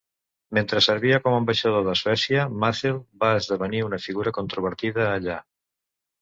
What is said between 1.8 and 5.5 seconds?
de Suècia, Mazel va esdevenir una figura controvertida allà.